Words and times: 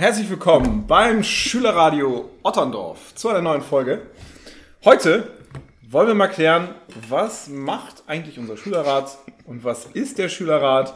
Herzlich 0.00 0.30
willkommen 0.30 0.86
beim 0.86 1.24
Schülerradio 1.24 2.30
Otterndorf 2.44 3.16
zu 3.16 3.30
einer 3.30 3.42
neuen 3.42 3.62
Folge. 3.62 4.06
Heute 4.84 5.28
wollen 5.82 6.06
wir 6.06 6.14
mal 6.14 6.28
klären, 6.28 6.72
was 7.08 7.48
macht 7.48 8.04
eigentlich 8.06 8.38
unser 8.38 8.56
Schülerrat 8.56 9.18
und 9.44 9.64
was 9.64 9.86
ist 9.86 10.18
der 10.18 10.28
Schülerrat? 10.28 10.94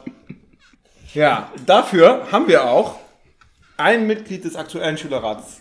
Ja, 1.15 1.51
dafür 1.67 2.31
haben 2.31 2.47
wir 2.47 2.63
auch 2.71 3.01
ein 3.77 4.07
Mitglied 4.07 4.45
des 4.45 4.55
aktuellen 4.55 4.97
Schülerrats 4.97 5.61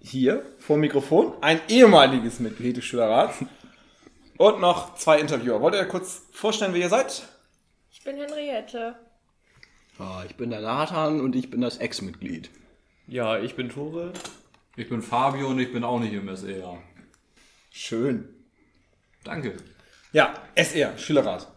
hier 0.00 0.44
vor 0.60 0.76
dem 0.76 0.82
Mikrofon, 0.82 1.32
ein 1.40 1.60
ehemaliges 1.66 2.38
Mitglied 2.38 2.76
des 2.76 2.84
Schülerrats 2.84 3.38
und 4.38 4.60
noch 4.60 4.94
zwei 4.94 5.18
Interviewer. 5.18 5.60
Wollt 5.60 5.74
ihr 5.74 5.86
kurz 5.86 6.22
vorstellen, 6.30 6.72
wer 6.72 6.82
ihr 6.82 6.88
seid? 6.88 7.24
Ich 7.90 8.04
bin 8.04 8.16
Henriette. 8.16 8.94
Ja, 9.98 10.22
ich 10.24 10.36
bin 10.36 10.50
der 10.50 10.60
Nathan 10.60 11.20
und 11.20 11.34
ich 11.34 11.50
bin 11.50 11.62
das 11.62 11.78
Ex-Mitglied. 11.78 12.48
Ja, 13.08 13.38
ich 13.38 13.54
bin 13.54 13.68
Tore. 13.68 14.12
Ich 14.76 14.88
bin 14.88 15.00
Fabio 15.00 15.48
und 15.48 15.60
ich 15.60 15.72
bin 15.72 15.84
auch 15.84 16.00
nicht 16.00 16.12
im 16.12 16.28
SR. 16.28 16.78
Schön. 17.70 18.28
Danke. 19.22 19.56
Ja, 20.12 20.34
SR, 20.56 20.98
Schülerrat. 20.98 21.52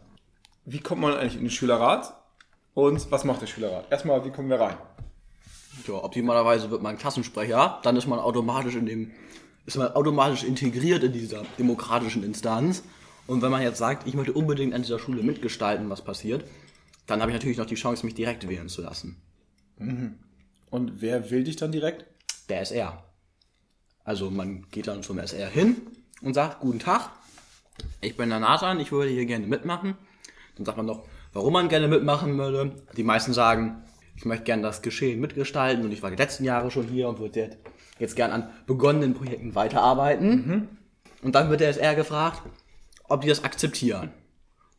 Wie 0.66 0.80
kommt 0.80 1.02
man 1.02 1.13
eigentlich 1.13 1.35
in 1.35 1.41
den 1.41 1.49
Schülerrat? 1.49 2.13
Und 2.75 3.12
was 3.12 3.23
macht 3.23 3.41
der 3.41 3.48
Schülerrat? 3.48 3.91
Erstmal, 3.91 4.23
wie 4.25 4.30
kommen 4.30 4.49
wir 4.49 4.59
rein? 4.59 4.77
Ja, 5.88 5.95
optimalerweise 5.95 6.70
wird 6.70 6.84
man 6.84 6.98
Klassensprecher, 6.99 7.80
dann 7.81 7.95
ist 7.95 8.05
man 8.05 8.20
automatisch 8.20 8.75
in 8.75 8.86
dem, 8.86 9.11
ist 9.66 9.77
man 9.77 9.91
automatisch 9.94 10.44
integriert 10.44 11.03
in 11.03 11.13
dieser 11.13 11.44
demokratischen 11.58 12.23
Instanz. 12.23 12.84
Und 13.25 13.41
wenn 13.41 13.52
man 13.52 13.63
jetzt 13.63 13.80
sagt, 13.80 14.08
ich 14.08 14.13
möchte 14.13 14.34
unbedingt 14.34 14.75
an 14.75 14.84
dieser 14.84 15.00
Schule 15.00 15.23
mitgestalten, 15.23 15.89
was 15.89 16.03
passiert, 16.03 16.44
dann 17.08 17.22
habe 17.22 17.31
ich 17.31 17.36
natürlich 17.36 17.58
noch 17.58 17.66
die 17.66 17.75
Chance, 17.75 18.05
mich 18.05 18.13
direkt 18.13 18.47
wählen 18.47 18.70
zu 18.70 18.84
lassen. 18.84 19.20
Und 20.70 21.02
wer 21.02 21.32
will 21.32 21.44
dich 21.44 21.55
dann 21.55 21.72
direkt? 21.72 22.05
Der 22.50 22.62
SR. 22.62 23.04
Also 24.04 24.30
man 24.32 24.67
geht 24.72 24.88
dann 24.88 25.03
zum 25.03 25.20
SR 25.20 25.50
hin 25.50 25.78
und 26.22 26.34
sagt, 26.34 26.59
guten 26.61 26.80
Tag, 26.80 27.11
ich 28.02 28.17
bin 28.17 28.30
der 28.30 28.39
Nathan, 28.39 28.80
ich 28.80 28.92
würde 28.92 29.11
hier 29.11 29.26
gerne 29.26 29.48
mitmachen. 29.48 29.95
Dann 30.56 30.66
sagt 30.66 30.78
man 30.78 30.86
noch, 30.86 31.06
warum 31.34 31.53
man 31.53 31.70
gerne 31.70 31.88
mitmachen 31.88 32.38
würde. 32.38 32.76
Die 32.98 33.03
meisten 33.03 33.34
sagen, 33.34 33.84
ich 34.16 34.26
möchte 34.26 34.45
gerne 34.45 34.64
das 34.64 34.81
Geschehen 34.81 35.20
mitgestalten 35.22 35.86
und 35.86 35.92
ich 35.92 36.03
war 36.03 36.09
die 36.09 36.17
letzten 36.17 36.44
Jahre 36.44 36.72
schon 36.72 36.88
hier 36.88 37.08
und 37.08 37.20
würde 37.20 37.58
jetzt 38.00 38.16
gern 38.16 38.31
an 38.31 38.50
begonnenen 38.66 39.14
Projekten 39.14 39.56
weiterarbeiten. 39.56 40.67
Und 41.22 41.36
dann 41.36 41.50
wird 41.50 41.61
der 41.61 41.70
SR 41.70 41.95
gefragt, 41.95 42.42
ob 43.08 43.22
die 43.22 43.28
das 43.28 43.44
akzeptieren. 43.44 44.11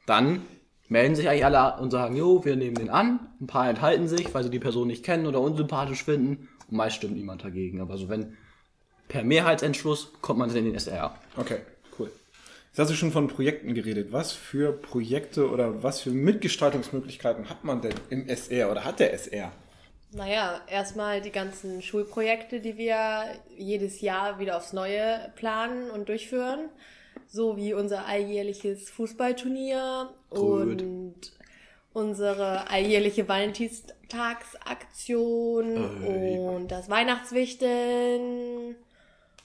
Dann 0.07 0.43
melden 0.91 1.15
sich 1.15 1.29
eigentlich 1.29 1.45
alle 1.45 1.81
und 1.81 1.91
sagen, 1.91 2.17
jo, 2.17 2.45
wir 2.45 2.57
nehmen 2.57 2.75
den 2.75 2.91
an. 2.91 3.21
Ein 3.41 3.47
paar 3.47 3.71
enthalten 3.71 4.09
sich, 4.09 4.35
weil 4.35 4.43
sie 4.43 4.51
die 4.51 4.59
Person 4.59 4.89
nicht 4.89 5.05
kennen 5.05 5.27
oder 5.27 5.41
unsympathisch 5.41 6.05
finden. 6.05 6.49
Und 6.69 6.77
meist 6.77 6.97
stimmt 6.97 7.15
niemand 7.15 7.45
dagegen. 7.45 7.81
Aber 7.81 7.97
so 7.97 8.09
wenn 8.09 8.37
per 9.09 9.23
Mehrheitsentschluss 9.23 10.13
kommt 10.21 10.41
man 10.41 10.49
dann 10.49 10.59
in 10.59 10.65
den 10.67 10.75
SR. 10.75 11.15
Okay, 11.37 11.59
cool. 11.99 12.11
Jetzt 12.69 12.79
hast 12.81 12.91
du 12.91 12.95
schon 12.95 13.13
von 13.13 13.29
Projekten 13.29 13.75
geredet. 13.75 14.13
Was 14.13 14.33
für 14.33 14.73
Projekte 14.73 15.49
oder 15.49 15.83
was 15.83 16.01
für 16.01 16.11
Mitgestaltungsmöglichkeiten 16.11 17.49
hat 17.49 17.65
man 17.65 17.81
denn 17.81 17.95
im 18.11 18.29
SR 18.29 18.71
oder 18.71 18.85
hat 18.85 18.99
der 18.99 19.13
SR? 19.13 19.53
Naja, 20.13 20.61
erstmal 20.67 21.21
die 21.21 21.31
ganzen 21.31 21.83
Schulprojekte, 21.83 22.61
die 22.61 22.77
wir 22.77 23.27
jedes 23.57 24.01
Jahr 24.01 24.41
wieder 24.41 24.57
aufs 24.57 24.73
Neue 24.73 25.31
planen 25.37 25.89
und 25.93 26.09
durchführen. 26.09 26.69
So 27.33 27.57
wie 27.57 27.75
unser 27.75 28.07
alljährliches 28.07 28.91
Fußballturnier 28.91 30.09
Gut. 30.31 30.83
und 30.83 31.33
unsere 31.93 32.69
alljährliche 32.69 33.29
Valentinstagsaktion 33.29 36.05
Ey. 36.05 36.41
und 36.41 36.73
das 36.73 36.91
Weihnachtswichteln. 36.91 38.75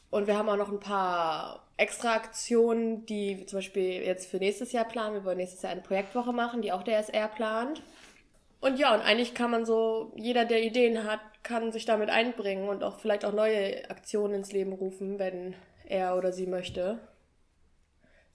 Und 0.10 0.26
wir 0.26 0.36
haben 0.36 0.50
auch 0.50 0.58
noch 0.58 0.72
ein 0.72 0.80
paar 0.80 1.68
extra 1.78 2.16
Aktionen, 2.16 3.06
die 3.06 3.38
wir 3.38 3.46
zum 3.46 3.60
Beispiel 3.60 4.02
jetzt 4.04 4.32
für 4.32 4.38
nächstes 4.38 4.72
Jahr 4.72 4.86
planen. 4.86 5.14
Wir 5.14 5.24
wollen 5.24 5.38
nächstes 5.38 5.62
Jahr 5.62 5.72
eine 5.72 5.82
Projektwoche 5.82 6.34
machen, 6.34 6.64
die 6.64 6.72
auch 6.72 6.82
der 6.82 6.98
SR 6.98 7.28
plant. 7.28 7.84
Und 8.62 8.80
ja, 8.80 8.96
und 8.96 9.02
eigentlich 9.02 9.36
kann 9.36 9.52
man 9.52 9.64
so, 9.64 10.12
jeder, 10.16 10.46
der 10.46 10.64
Ideen 10.64 11.04
hat, 11.04 11.20
kann 11.44 11.72
sich 11.72 11.86
damit 11.86 12.10
einbringen 12.10 12.68
und 12.68 12.84
auch 12.84 12.98
vielleicht 13.00 13.26
auch 13.26 13.34
neue 13.34 13.88
Aktionen 13.92 14.34
ins 14.34 14.52
Leben 14.52 14.74
rufen, 14.74 15.20
wenn 15.20 15.54
er 15.86 16.18
oder 16.18 16.32
sie 16.32 16.48
möchte. 16.48 16.98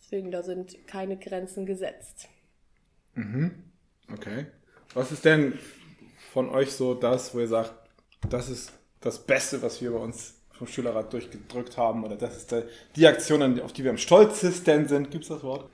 Deswegen, 0.01 0.31
da 0.31 0.43
sind 0.43 0.87
keine 0.87 1.17
Grenzen 1.17 1.67
gesetzt. 1.67 2.29
Okay. 4.13 4.47
Was 4.95 5.13
ist 5.13 5.25
denn 5.25 5.59
von 6.33 6.49
euch 6.49 6.73
so 6.73 6.95
das, 6.95 7.35
wo 7.35 7.41
ihr 7.41 7.49
sagt, 7.49 7.73
das 8.29 8.49
ist 8.49 8.73
das 9.01 9.25
Beste, 9.25 9.63
was 9.63 9.81
wir 9.81 9.93
bei 9.93 9.99
uns 9.99 10.35
vom 10.51 10.67
Schülerrat 10.67 11.13
durchgedrückt 11.13 11.77
haben 11.77 12.05
oder 12.05 12.17
das 12.17 12.37
ist 12.37 12.55
die 12.97 13.07
Aktion, 13.07 13.61
auf 13.61 13.73
die 13.73 13.85
wir 13.85 13.91
am 13.91 13.99
stolzesten 13.99 14.89
sind? 14.89 15.11
Gibt 15.11 15.25
es 15.25 15.29
das 15.29 15.43
Wort? 15.43 15.71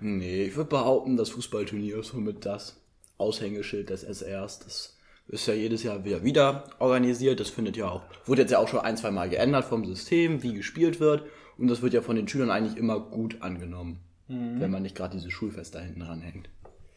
Nee, 0.00 0.44
ich 0.44 0.56
würde 0.56 0.70
behaupten, 0.70 1.16
das 1.16 1.30
Fußballturnier 1.30 1.98
ist 1.98 2.08
somit 2.08 2.46
das 2.46 2.80
Aushängeschild 3.18 3.90
des 3.90 4.02
SRs. 4.02 4.60
Das 4.60 4.96
ist 5.28 5.46
ja 5.46 5.54
jedes 5.54 5.82
Jahr 5.82 6.04
wieder, 6.04 6.24
wieder 6.24 6.70
organisiert. 6.78 7.40
Das 7.40 7.50
findet 7.50 7.76
ja 7.76 7.88
auch, 7.88 8.02
wurde 8.24 8.42
jetzt 8.42 8.50
ja 8.50 8.58
auch 8.58 8.68
schon 8.68 8.80
ein, 8.80 8.96
zwei 8.96 9.10
Mal 9.10 9.28
geändert 9.28 9.64
vom 9.64 9.84
System, 9.84 10.42
wie 10.42 10.54
gespielt 10.54 11.00
wird. 11.00 11.24
Und 11.60 11.68
das 11.68 11.82
wird 11.82 11.92
ja 11.92 12.00
von 12.00 12.16
den 12.16 12.26
Schülern 12.26 12.50
eigentlich 12.50 12.76
immer 12.78 12.98
gut 12.98 13.42
angenommen, 13.42 14.00
wenn 14.28 14.70
man 14.70 14.82
nicht 14.82 14.96
gerade 14.96 15.16
dieses 15.16 15.32
Schulfest 15.32 15.74
da 15.74 15.80
hinten 15.80 16.02
ranhängt. 16.02 16.48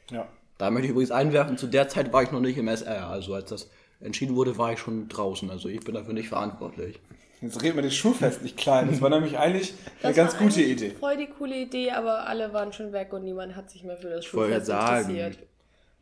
Ja. 0.10 0.28
Da 0.58 0.72
möchte 0.72 0.86
ich 0.86 0.92
übrigens 0.92 1.12
einwerfen, 1.12 1.58
zu 1.58 1.68
der 1.68 1.90
Zeit 1.90 2.14
war 2.14 2.24
ich 2.24 2.32
noch 2.32 2.40
nicht 2.40 2.58
im 2.58 2.68
SR. 2.68 3.08
Also 3.08 3.34
als 3.34 3.50
das 3.50 3.70
entschieden 4.00 4.36
wurde, 4.36 4.58
war 4.58 4.72
ich 4.72 4.80
schon 4.80 5.10
draußen. 5.10 5.50
Also 5.50 5.68
ich 5.68 5.82
bin 5.82 5.96
dafür 5.96 6.14
nicht 6.14 6.30
verantwortlich. 6.30 7.00
Jetzt 7.42 7.62
reden 7.62 7.76
wir 7.76 7.84
das 7.84 7.94
Schulfest 7.96 8.42
nicht 8.42 8.56
klein. 8.56 8.88
Das 8.90 9.02
war 9.02 9.10
nämlich 9.10 9.38
eigentlich 9.38 9.74
eine 10.02 10.14
Das 10.14 10.16
ganz 10.16 10.34
war 10.36 10.42
gute 10.42 10.62
Idee. 10.62 10.92
Voll 10.92 11.18
die 11.18 11.28
coole 11.28 11.62
Idee, 11.62 11.92
aber 11.92 12.26
alle 12.28 12.54
waren 12.54 12.72
schon 12.72 12.94
weg 12.94 13.12
und 13.12 13.26
niemand 13.26 13.58
hat 13.58 13.70
sich 13.70 13.84
mehr 13.84 13.98
für 13.98 14.10
das 14.10 14.24
Schulfest 14.24 14.68
sagen. 14.68 15.10
interessiert. 15.10 15.40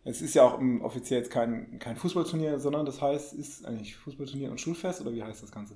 Es 0.03 0.22
ist 0.22 0.35
ja 0.35 0.43
auch 0.43 0.59
offiziell 0.81 1.22
jetzt 1.22 1.31
kein, 1.31 1.79
kein 1.79 1.95
Fußballturnier, 1.95 2.59
sondern 2.59 2.85
das 2.85 3.01
heißt, 3.01 3.33
ist 3.33 3.66
eigentlich 3.66 3.95
Fußballturnier 3.95 4.51
und 4.51 4.61
Schulfest 4.61 5.01
oder 5.01 5.13
wie 5.13 5.23
heißt 5.23 5.41
das 5.41 5.51
Ganze? 5.51 5.75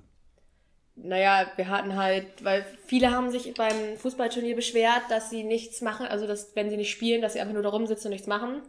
Naja, 0.96 1.52
wir 1.58 1.68
hatten 1.68 1.98
halt, 1.98 2.44
weil 2.44 2.66
viele 2.86 3.12
haben 3.12 3.30
sich 3.30 3.54
beim 3.54 3.98
Fußballturnier 3.98 4.56
beschwert, 4.56 5.04
dass 5.10 5.30
sie 5.30 5.44
nichts 5.44 5.82
machen, 5.82 6.06
also 6.08 6.26
dass, 6.26 6.56
wenn 6.56 6.70
sie 6.70 6.78
nicht 6.78 6.92
spielen, 6.92 7.22
dass 7.22 7.34
sie 7.34 7.42
einfach 7.42 7.54
nur 7.54 7.64
da 7.64 7.70
rumsitzen 7.70 8.08
und 8.08 8.14
nichts 8.14 8.28
machen 8.28 8.62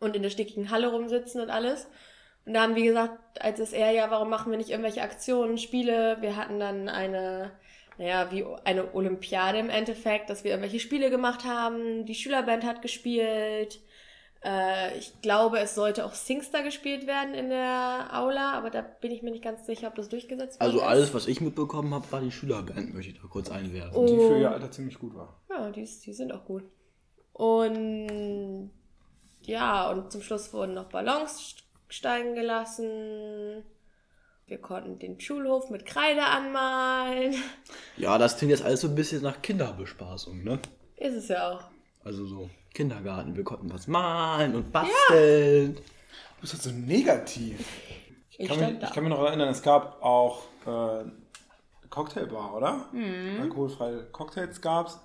und 0.00 0.16
in 0.16 0.22
der 0.22 0.30
stickigen 0.30 0.70
Halle 0.70 0.90
rumsitzen 0.90 1.42
und 1.42 1.50
alles. 1.50 1.86
Und 2.46 2.54
da 2.54 2.62
haben 2.62 2.74
wir 2.74 2.84
gesagt, 2.84 3.42
als 3.42 3.60
SR, 3.60 3.90
ja, 3.90 4.10
warum 4.10 4.30
machen 4.30 4.50
wir 4.50 4.56
nicht 4.56 4.70
irgendwelche 4.70 5.02
Aktionen, 5.02 5.58
Spiele? 5.58 6.16
Wir 6.20 6.36
hatten 6.36 6.58
dann 6.58 6.88
eine, 6.88 7.50
naja, 7.98 8.30
wie 8.30 8.46
eine 8.64 8.94
Olympiade 8.94 9.58
im 9.58 9.68
Endeffekt, 9.68 10.30
dass 10.30 10.44
wir 10.44 10.52
irgendwelche 10.52 10.80
Spiele 10.80 11.10
gemacht 11.10 11.44
haben. 11.44 12.06
Die 12.06 12.14
Schülerband 12.14 12.64
hat 12.64 12.80
gespielt. 12.80 13.80
Äh, 14.44 14.96
ich 14.98 15.20
glaube, 15.20 15.58
es 15.58 15.74
sollte 15.74 16.04
auch 16.04 16.14
Singstar 16.14 16.62
gespielt 16.62 17.06
werden 17.06 17.34
in 17.34 17.48
der 17.50 18.08
Aula, 18.12 18.52
aber 18.52 18.70
da 18.70 18.82
bin 18.82 19.10
ich 19.10 19.22
mir 19.22 19.30
nicht 19.32 19.42
ganz 19.42 19.66
sicher, 19.66 19.88
ob 19.88 19.96
das 19.96 20.08
durchgesetzt 20.08 20.60
Also 20.60 20.74
worden 20.78 20.84
ist. 20.86 20.90
alles, 20.90 21.14
was 21.14 21.26
ich 21.26 21.40
mitbekommen 21.40 21.92
habe, 21.92 22.10
war 22.12 22.20
die 22.20 22.30
Schülerband, 22.30 22.94
möchte 22.94 23.12
ich 23.12 23.20
da 23.20 23.26
kurz 23.28 23.50
einwerfen. 23.50 23.96
Oh. 23.96 24.06
Die 24.06 24.14
für 24.16 24.38
ihr 24.38 24.50
Alter 24.50 24.70
ziemlich 24.70 24.98
gut 24.98 25.14
war. 25.14 25.40
Ja, 25.50 25.70
die, 25.70 25.84
die 25.84 26.12
sind 26.12 26.32
auch 26.32 26.44
gut. 26.44 26.62
Und 27.32 28.70
ja, 29.42 29.90
und 29.90 30.10
zum 30.12 30.22
Schluss 30.22 30.52
wurden 30.52 30.74
noch 30.74 30.88
Ballons 30.88 31.56
steigen 31.88 32.34
gelassen. 32.34 33.64
Wir 34.46 34.58
konnten 34.58 34.98
den 34.98 35.20
Schulhof 35.20 35.70
mit 35.70 35.84
Kreide 35.84 36.24
anmalen. 36.24 37.34
Ja, 37.96 38.18
das 38.18 38.36
klingt 38.38 38.50
jetzt 38.50 38.64
alles 38.64 38.80
so 38.80 38.88
ein 38.88 38.94
bisschen 38.94 39.22
nach 39.22 39.42
Kinderbespaßung, 39.42 40.42
ne? 40.42 40.58
Ist 40.96 41.14
es 41.14 41.28
ja 41.28 41.52
auch. 41.52 41.64
Also 42.04 42.26
so 42.26 42.50
Kindergarten, 42.78 43.34
wir 43.34 43.42
konnten 43.42 43.72
was 43.72 43.88
malen 43.88 44.54
und 44.54 44.70
basteln. 44.70 45.74
Du 45.74 46.40
bist 46.42 46.52
halt 46.52 46.62
so 46.62 46.70
negativ. 46.70 47.58
Ich 48.38 48.46
kann 48.48 48.60
mich, 48.60 48.80
ich 48.80 48.92
kann 48.92 49.02
mich 49.02 49.12
noch 49.12 49.24
erinnern, 49.24 49.48
es 49.48 49.62
gab 49.62 50.00
auch 50.00 50.42
äh, 50.64 50.70
eine 50.70 51.10
Cocktailbar, 51.90 52.54
oder? 52.54 52.86
Mhm. 52.92 53.40
Alkoholfreie 53.42 54.04
Cocktails 54.12 54.60
gab's. 54.60 55.00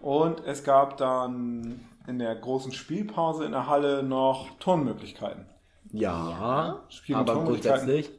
Und 0.00 0.42
es 0.46 0.64
gab 0.64 0.96
dann 0.96 1.84
in 2.08 2.18
der 2.18 2.34
großen 2.34 2.72
Spielpause 2.72 3.44
in 3.44 3.52
der 3.52 3.66
Halle 3.66 4.02
noch 4.02 4.48
Turnmöglichkeiten. 4.58 5.44
Ja, 5.92 6.82
Spiel- 6.88 7.14
aber 7.16 7.34
grundsätzlich 7.44 8.10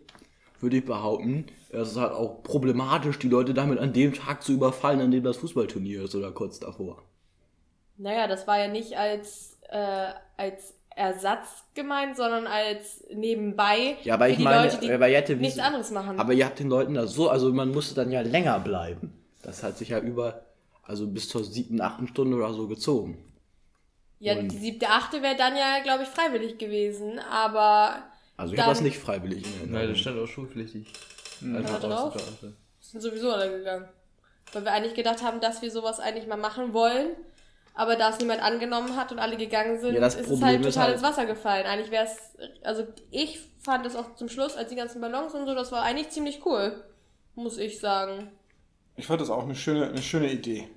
würde 0.59 0.77
ich 0.77 0.85
behaupten, 0.85 1.47
es 1.71 1.93
ist 1.93 1.97
halt 1.97 2.13
auch 2.13 2.43
problematisch, 2.43 3.17
die 3.17 3.27
Leute 3.27 3.55
damit 3.55 3.79
an 3.79 3.91
dem 3.91 4.13
Tag 4.13 4.43
zu 4.43 4.53
überfallen, 4.53 5.01
an 5.01 5.09
dem 5.09 5.23
das 5.23 5.37
Fußballturnier 5.37 6.03
ist 6.03 6.13
oder 6.13 6.31
kurz 6.31 6.59
davor. 6.59 7.01
Naja, 7.97 8.27
das 8.27 8.47
war 8.47 8.59
ja 8.59 8.67
nicht 8.67 8.97
als, 8.97 9.57
äh, 9.69 10.07
als 10.37 10.73
Ersatz 10.95 11.63
gemeint, 11.73 12.15
sondern 12.17 12.45
als 12.47 13.03
nebenbei 13.13 13.97
Ja, 14.03 14.15
aber 14.15 14.25
für 14.25 14.31
ich 14.31 14.37
die 14.37 14.43
meine, 14.43 14.63
Leute, 14.65 14.77
die 14.79 14.91
aber 14.91 15.07
wie- 15.07 15.35
nichts 15.35 15.59
anderes 15.59 15.91
machen. 15.91 16.19
Aber 16.19 16.33
ihr 16.33 16.45
habt 16.45 16.59
den 16.59 16.69
Leuten 16.69 16.93
da 16.93 17.07
so, 17.07 17.29
also 17.29 17.51
man 17.51 17.69
musste 17.71 17.95
dann 17.95 18.11
ja 18.11 18.21
länger 18.21 18.59
bleiben. 18.59 19.13
Das 19.41 19.63
hat 19.63 19.77
sich 19.77 19.89
ja 19.89 19.99
über, 19.99 20.43
also 20.83 21.07
bis 21.07 21.29
zur 21.29 21.43
siebten, 21.43 21.81
achten 21.81 22.07
Stunde 22.07 22.37
oder 22.37 22.53
so 22.53 22.67
gezogen. 22.67 23.17
Ja, 24.19 24.33
Und- 24.37 24.49
die 24.51 24.57
siebte, 24.57 24.87
achte 24.89 25.21
wäre 25.21 25.35
dann 25.35 25.55
ja, 25.57 25.79
glaube 25.83 26.03
ich, 26.03 26.09
freiwillig 26.09 26.57
gewesen, 26.57 27.19
aber 27.19 28.03
Also 28.37 28.53
ich 28.53 28.59
habe 28.59 28.69
das 28.71 28.81
nicht 28.81 28.97
freiwillig 28.97 29.45
in 29.63 29.71
Nein, 29.71 29.89
das 29.89 29.99
stand 29.99 30.19
auch 30.19 30.27
schulpflichtig. 30.27 30.87
Da 31.41 31.79
drauf? 31.79 32.15
sind 32.79 33.01
sowieso 33.01 33.31
alle 33.31 33.49
gegangen. 33.57 33.87
Weil 34.53 34.63
wir 34.65 34.71
eigentlich 34.71 34.93
gedacht 34.93 35.23
haben, 35.23 35.41
dass 35.41 35.61
wir 35.61 35.71
sowas 35.71 35.99
eigentlich 35.99 36.27
mal 36.27 36.37
machen 36.37 36.73
wollen. 36.73 37.15
Aber 37.75 37.95
da 37.95 38.09
es 38.09 38.19
niemand 38.19 38.41
angenommen 38.41 38.95
hat 38.95 39.11
und 39.11 39.19
alle 39.19 39.35
gegangen 39.35 39.79
sind, 39.79 39.95
Ja, 39.95 39.99
das 40.01 40.13
ist 40.15 40.21
es 40.21 40.27
Problem 40.27 40.47
halt 40.47 40.59
ist 40.65 40.73
total 40.75 40.83
halt- 40.89 40.93
ins 40.95 41.03
Wasser 41.03 41.25
gefallen. 41.25 41.65
Eigentlich 41.65 41.89
wäre 41.91 42.05
es, 42.05 42.37
also 42.63 42.83
ich 43.09 43.39
fand 43.59 43.85
es 43.85 43.95
auch 43.95 44.13
zum 44.15 44.29
Schluss, 44.29 44.55
als 44.55 44.69
die 44.69 44.75
ganzen 44.75 45.01
Ballons 45.01 45.33
und 45.33 45.45
so, 45.47 45.55
das 45.55 45.71
war 45.71 45.81
eigentlich 45.83 46.09
ziemlich 46.09 46.45
cool. 46.45 46.83
Muss 47.35 47.57
ich 47.57 47.79
sagen. 47.79 48.31
Ich 48.95 49.07
fand 49.07 49.21
das 49.21 49.31
auch 49.31 49.43
eine 49.43 49.55
schöne, 49.55 49.87
eine 49.87 50.01
schöne 50.03 50.31
Idee. 50.31 50.69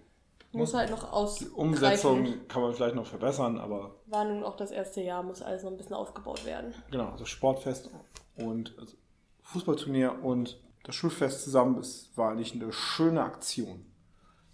Muss 0.52 0.72
halt 0.72 0.88
noch 0.90 1.04
Die 1.04 1.10
ausgreifen. 1.10 1.54
Umsetzung 1.54 2.48
kann 2.48 2.62
man 2.62 2.72
vielleicht 2.72 2.94
noch 2.94 3.04
verbessern, 3.04 3.58
aber 3.58 3.96
War 4.06 4.25
nun 4.25 4.43
auch 4.43 4.56
das 4.56 4.70
erste 4.70 5.02
Jahr, 5.02 5.22
muss 5.22 5.43
alles 5.43 5.64
noch 5.64 5.70
ein 5.70 5.76
bisschen 5.76 5.93
aufgebaut 5.96 6.46
werden. 6.46 6.72
genau, 6.90 7.10
also 7.10 7.26
Sportfest 7.26 7.90
und 8.37 8.75
also 8.78 8.96
Fußballturnier 9.43 10.22
und 10.25 10.58
das 10.84 10.94
Schulfest 10.94 11.44
zusammen, 11.44 11.76
das 11.76 12.10
war 12.16 12.31
eigentlich 12.31 12.54
eine 12.54 12.72
schöne 12.72 13.22
Aktion. 13.22 13.84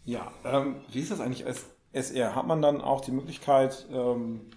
Ja, 0.04 0.32
ähm, 0.44 0.80
wie 0.90 0.98
ist 1.00 1.12
das 1.12 1.20
eigentlich 1.20 1.46
als 1.46 1.66
SR? 1.92 2.34
Hat 2.34 2.46
man 2.46 2.62
dann 2.62 2.80
auch 2.80 3.00
die 3.00 3.12
Möglichkeit, 3.12 3.86
ähm, 3.92 4.50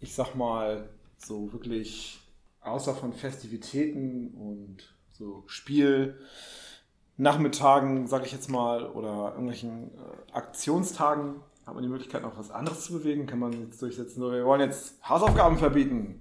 ich 0.00 0.14
sag 0.14 0.34
mal, 0.34 0.88
so 1.18 1.52
wirklich 1.52 2.20
außer 2.60 2.94
von 2.94 3.12
Festivitäten 3.12 4.34
und 4.34 4.94
so 5.10 5.44
Spielnachmittagen, 5.46 8.06
sag 8.06 8.24
ich 8.24 8.32
jetzt 8.32 8.48
mal, 8.48 8.86
oder 8.86 9.32
irgendwelchen 9.32 9.90
äh, 9.94 10.32
Aktionstagen, 10.32 11.40
hat 11.66 11.74
man 11.74 11.82
die 11.82 11.88
Möglichkeit, 11.88 12.22
noch 12.22 12.36
was 12.36 12.50
anderes 12.50 12.84
zu 12.84 12.94
bewegen? 12.94 13.26
Kann 13.26 13.38
man 13.38 13.52
jetzt 13.52 13.80
durchsetzen, 13.80 14.20
so, 14.20 14.32
wir 14.32 14.44
wollen 14.44 14.60
jetzt 14.60 14.96
Hausaufgaben 15.08 15.58
verbieten? 15.58 16.18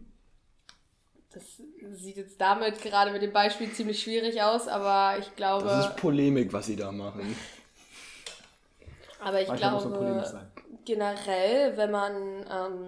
Das 1.33 1.43
sieht 1.93 2.17
jetzt 2.17 2.39
damit 2.39 2.81
gerade 2.81 3.11
mit 3.11 3.21
dem 3.21 3.31
Beispiel 3.31 3.71
ziemlich 3.71 4.03
schwierig 4.03 4.41
aus, 4.41 4.67
aber 4.67 5.17
ich 5.17 5.35
glaube, 5.35 5.65
Das 5.65 5.87
ist 5.87 5.95
Polemik, 5.95 6.51
was 6.51 6.65
sie 6.65 6.75
da 6.75 6.91
machen. 6.91 7.35
Aber 9.21 9.41
ich 9.41 9.47
Manchmal 9.47 9.79
glaube, 9.79 10.51
generell, 10.85 11.77
wenn 11.77 11.91
man 11.91 12.13
ähm, 12.51 12.87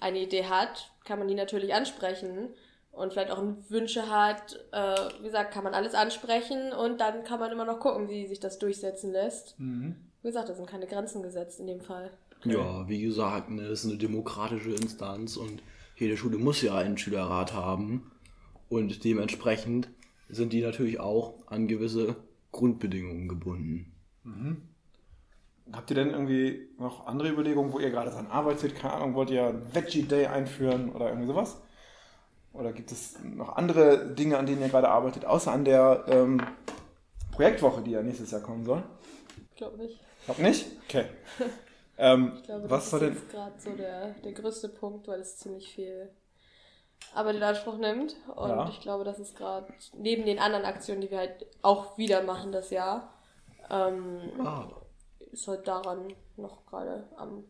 eine 0.00 0.18
Idee 0.18 0.44
hat, 0.44 0.92
kann 1.04 1.18
man 1.18 1.26
die 1.26 1.34
natürlich 1.34 1.72
ansprechen 1.72 2.50
und 2.92 3.12
vielleicht 3.12 3.30
auch 3.30 3.42
Wünsche 3.68 4.10
hat. 4.10 4.58
Äh, 4.72 4.94
wie 5.20 5.24
gesagt, 5.24 5.52
kann 5.52 5.64
man 5.64 5.74
alles 5.74 5.94
ansprechen 5.94 6.72
und 6.72 7.00
dann 7.00 7.24
kann 7.24 7.40
man 7.40 7.50
immer 7.50 7.64
noch 7.64 7.80
gucken, 7.80 8.08
wie 8.08 8.26
sich 8.26 8.40
das 8.40 8.58
durchsetzen 8.58 9.10
lässt. 9.10 9.58
Mhm. 9.58 9.96
Wie 10.22 10.28
gesagt, 10.28 10.50
da 10.50 10.54
sind 10.54 10.68
keine 10.68 10.86
Grenzen 10.86 11.22
gesetzt 11.22 11.60
in 11.60 11.66
dem 11.66 11.80
Fall. 11.80 12.10
Ja, 12.44 12.86
wie 12.88 13.00
gesagt, 13.00 13.50
ne, 13.50 13.62
es 13.62 13.84
ist 13.84 13.90
eine 13.90 13.98
demokratische 13.98 14.70
Instanz 14.70 15.36
und 15.36 15.62
jede 15.96 16.16
Schule 16.16 16.38
muss 16.38 16.62
ja 16.62 16.76
einen 16.76 16.98
Schülerrat 16.98 17.54
haben. 17.54 18.12
Und 18.68 19.02
dementsprechend 19.04 19.88
sind 20.28 20.52
die 20.52 20.60
natürlich 20.60 21.00
auch 21.00 21.46
an 21.46 21.68
gewisse 21.68 22.16
Grundbedingungen 22.52 23.28
gebunden. 23.28 23.94
Habt 25.72 25.90
ihr 25.90 25.96
denn 25.96 26.10
irgendwie 26.10 26.68
noch 26.78 27.06
andere 27.06 27.28
Überlegungen, 27.28 27.72
wo 27.72 27.78
ihr 27.78 27.90
gerade 27.90 28.10
dran 28.10 28.26
arbeitet? 28.28 28.74
Keine 28.74 28.94
Ahnung, 28.94 29.14
wollt 29.14 29.30
ihr 29.30 29.46
einen 29.46 29.74
Veggie 29.74 30.02
Day 30.02 30.26
einführen 30.26 30.90
oder 30.92 31.08
irgendwie 31.08 31.26
sowas? 31.28 31.60
Oder 32.54 32.72
gibt 32.72 32.90
es 32.90 33.18
noch 33.22 33.56
andere 33.56 34.14
Dinge, 34.14 34.38
an 34.38 34.46
denen 34.46 34.62
ihr 34.62 34.68
gerade 34.68 34.88
arbeitet, 34.88 35.24
außer 35.26 35.52
an 35.52 35.64
der 35.64 36.04
ähm, 36.08 36.40
Projektwoche, 37.32 37.82
die 37.82 37.92
ja 37.92 38.02
nächstes 38.02 38.30
Jahr 38.30 38.40
kommen 38.40 38.64
soll? 38.64 38.82
Ich 39.50 39.56
glaube 39.56 39.76
nicht. 39.76 40.00
Glaub 40.24 40.38
nicht? 40.38 40.66
Okay. 40.88 41.04
Ähm, 42.00 42.34
Ich 42.36 42.44
glaube, 42.44 42.70
was 42.70 42.90
das 42.90 42.92
ist 42.92 43.00
denn. 43.08 43.14
jetzt 43.14 43.28
gerade 43.28 43.52
so 43.58 43.70
der, 43.72 44.10
der 44.22 44.30
größte 44.32 44.68
Punkt, 44.68 45.08
weil 45.08 45.18
es 45.18 45.36
ziemlich 45.38 45.68
viel 45.74 46.08
Arbeit 47.12 47.34
in 47.34 47.42
Anspruch 47.42 47.76
nimmt. 47.76 48.14
Und 48.36 48.48
Ja. 48.50 48.68
ich 48.68 48.80
glaube, 48.80 49.02
das 49.02 49.18
ist 49.18 49.36
gerade 49.36 49.66
neben 49.94 50.24
den 50.24 50.38
anderen 50.38 50.64
Aktionen, 50.64 51.00
die 51.00 51.10
wir 51.10 51.18
halt 51.18 51.44
auch 51.60 51.98
wieder 51.98 52.22
machen 52.22 52.52
das 52.52 52.70
Jahr, 52.70 53.12
ähm, 53.68 54.20
Ah. 54.38 54.68
Ist 55.32 55.46
halt 55.48 55.66
daran 55.66 56.12
noch 56.36 56.64
gerade 56.66 57.08
am. 57.16 57.44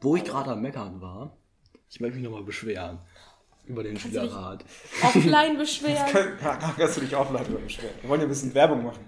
Wo 0.00 0.16
ich 0.16 0.24
gerade 0.24 0.50
am 0.50 0.62
Meckern 0.62 1.00
war, 1.00 1.36
ich 1.90 2.00
möchte 2.00 2.16
mich 2.16 2.24
nochmal 2.24 2.42
beschweren 2.44 2.98
über 3.66 3.82
den 3.82 3.98
Schülerrat. 3.98 4.64
Offline 5.02 5.56
beschweren. 5.58 6.38
Kannst 6.40 6.96
du 6.96 7.00
dich 7.02 7.14
oder 7.14 7.38
beschweren? 7.64 7.94
Wir 8.00 8.08
wollen 8.08 8.20
ja 8.20 8.26
ein 8.26 8.30
bisschen 8.30 8.54
Werbung 8.54 8.84
machen. 8.84 9.04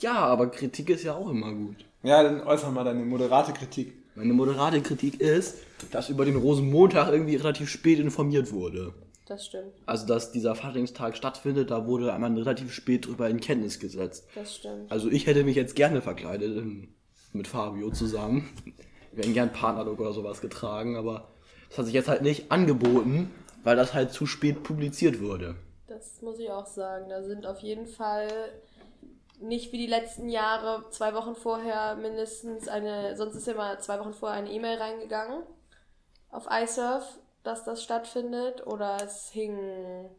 Ja, 0.00 0.14
aber 0.14 0.50
Kritik 0.50 0.90
ist 0.90 1.04
ja 1.04 1.14
auch 1.14 1.30
immer 1.30 1.52
gut. 1.52 1.76
Ja, 2.02 2.22
dann 2.22 2.42
äußere 2.42 2.72
mal 2.72 2.84
deine 2.84 3.04
moderate 3.04 3.52
Kritik. 3.52 3.94
Meine 4.14 4.32
moderate 4.34 4.82
Kritik 4.82 5.20
ist, 5.20 5.58
dass 5.92 6.10
über 6.10 6.24
den 6.24 6.36
Rosenmontag 6.36 7.12
irgendwie 7.12 7.36
relativ 7.36 7.70
spät 7.70 7.98
informiert 7.98 8.52
wurde. 8.52 8.92
Das 9.26 9.46
stimmt, 9.46 9.72
Also, 9.86 10.06
dass 10.06 10.32
dieser 10.32 10.54
Faschingstag 10.54 11.16
stattfindet, 11.16 11.70
da 11.70 11.86
wurde 11.86 12.06
man 12.18 12.36
relativ 12.36 12.74
spät 12.74 13.06
drüber 13.06 13.30
in 13.30 13.40
Kenntnis 13.40 13.78
gesetzt. 13.78 14.26
das 14.34 14.56
stimmt. 14.56 14.90
Also, 14.90 15.08
ich 15.08 15.26
hätte 15.26 15.44
mich 15.44 15.56
jetzt 15.56 15.76
gerne 15.76 16.02
verkleidet 16.02 16.58
in, 16.58 16.94
mit 17.32 17.48
Fabio 17.48 17.90
zusammen. 17.90 18.50
Wir 19.12 19.24
hätten 19.24 19.34
gern 19.34 19.52
Partnerlook 19.52 20.00
oder 20.00 20.12
sowas 20.12 20.40
getragen, 20.40 20.96
aber 20.96 21.28
das 21.68 21.78
hat 21.78 21.86
sich 21.86 21.94
jetzt 21.94 22.08
halt 22.08 22.22
nicht 22.22 22.50
angeboten, 22.50 23.30
weil 23.62 23.76
das 23.76 23.94
halt 23.94 24.12
zu 24.12 24.26
spät 24.26 24.62
publiziert 24.62 25.20
wurde. 25.20 25.56
Das 25.86 26.22
muss 26.22 26.38
ich 26.38 26.50
auch 26.50 26.66
sagen. 26.66 27.08
Da 27.08 27.22
sind 27.22 27.46
auf 27.46 27.60
jeden 27.60 27.86
Fall 27.86 28.28
nicht 29.40 29.72
wie 29.72 29.78
die 29.78 29.86
letzten 29.86 30.28
Jahre 30.28 30.84
zwei 30.90 31.14
Wochen 31.14 31.34
vorher 31.34 31.96
mindestens 31.96 32.68
eine, 32.68 33.16
sonst 33.16 33.34
ist 33.34 33.46
ja 33.46 33.54
immer 33.54 33.78
zwei 33.80 33.98
Wochen 33.98 34.14
vorher 34.14 34.38
eine 34.38 34.50
E-Mail 34.50 34.78
reingegangen 34.78 35.42
auf 36.30 36.46
iSurf, 36.50 37.18
dass 37.42 37.64
das 37.64 37.82
stattfindet. 37.82 38.66
Oder 38.66 38.96
es 39.04 39.30
hing 39.30 40.10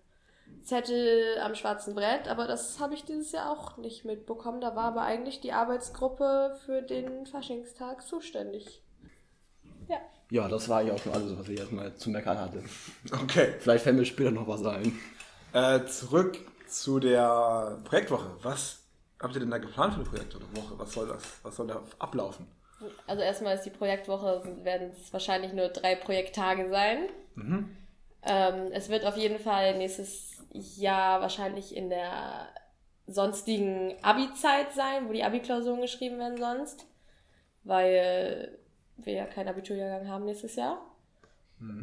Zettel 0.64 1.40
am 1.40 1.56
schwarzen 1.56 1.96
Brett, 1.96 2.28
aber 2.28 2.48
das 2.48 2.80
habe 2.80 2.94
ich 2.94 3.04
dieses 3.06 3.32
Jahr 3.32 3.52
auch 3.52 3.78
nicht 3.78 4.06
mitbekommen. 4.06 4.62
Da 4.62 4.76
war 4.76 4.86
aber 4.86 5.02
eigentlich 5.02 5.42
die 5.42 5.52
Arbeitsgruppe 5.52 6.58
für 6.66 6.82
den 6.82 7.26
Faschingstag 7.26 8.02
zuständig. 8.06 8.82
Ja. 9.88 9.98
Ja, 10.30 10.48
das 10.48 10.70
war 10.70 10.80
eigentlich 10.80 10.94
auch 10.94 11.04
schon 11.04 11.14
alles, 11.14 11.38
was 11.38 11.50
ich 11.50 11.60
erstmal 11.60 11.94
zu 11.96 12.10
meckern 12.10 12.40
hatte. 12.40 12.64
Okay. 13.24 13.56
Vielleicht 13.60 13.84
fällt 13.84 13.98
mir 13.98 14.06
später 14.06 14.32
noch 14.32 14.48
was 14.48 14.66
ein. 14.66 14.98
Äh, 15.54 15.86
zurück 15.86 16.40
zu 16.68 17.00
der 17.00 17.80
Projektwoche. 17.84 18.32
Was 18.42 18.80
habt 19.20 19.36
ihr 19.36 19.42
denn 19.42 19.52
da 19.52 19.60
geplant 19.60 19.94
für 19.94 20.00
eine 20.00 20.10
Projektwoche? 20.10 20.80
Was 20.80 20.94
soll 20.94 21.08
das? 21.08 21.24
Was 21.44 21.56
soll 21.56 21.68
da 21.68 21.82
ablaufen? 22.00 22.48
Also 23.08 23.22
erstmal 23.22 23.56
ist 23.56 23.64
die 23.64 23.70
Projektwoche, 23.70 24.42
werden 24.64 24.92
es 24.92 25.14
wahrscheinlich 25.14 25.54
nur 25.54 25.70
drei 25.70 25.96
Projekttage 25.96 26.70
sein. 26.70 27.10
Ähm, 28.26 28.72
es 28.72 28.90
wird 28.90 29.06
auf 29.06 29.18
jeden 29.18 29.40
Fall 29.40 29.78
nächstes 29.78 30.33
Jahr 30.54 31.22
wahrscheinlich 31.22 31.76
in 31.76 31.90
der 31.90 32.48
sonstigen 33.08 33.96
Abi-Zeit 34.02 34.74
sein, 34.74 35.08
wo 35.08 35.14
die 35.14 35.24
Abi-Klausuren 35.24 35.82
geschrieben 35.82 36.20
werden 36.20 36.38
sonst. 36.38 36.86
Weil 37.64 38.58
wir 38.98 39.14
ja 39.14 39.26
keinen 39.26 39.50
Abiturjahrgang 39.50 40.08
haben 40.08 40.26
nächstes 40.26 40.56
Jahr. 40.56 40.82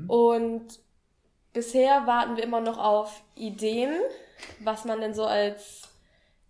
Und 0.09 0.79
bisher 1.53 2.07
warten 2.07 2.37
wir 2.37 2.45
immer 2.45 2.61
noch 2.61 2.79
auf 2.79 3.23
Ideen, 3.35 3.95
was 4.61 4.85
man 4.85 5.01
denn 5.01 5.15
so 5.15 5.25
als 5.25 5.91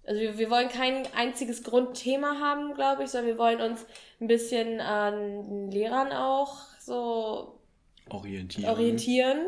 also 0.07 0.21
wir, 0.21 0.39
wir 0.39 0.51
wollen 0.51 0.69
kein 0.69 1.07
einziges 1.15 1.63
Grundthema 1.63 2.41
haben, 2.41 2.75
glaube 2.75 3.05
ich, 3.05 3.11
sondern 3.11 3.29
wir 3.29 3.39
wollen 3.39 3.61
uns 3.61 3.87
ein 4.21 4.27
bisschen 4.27 4.81
an 4.81 5.71
Lehrern 5.71 6.11
auch 6.13 6.57
so 6.81 7.61
Orientieren. 8.09 8.71
orientieren, 8.71 9.47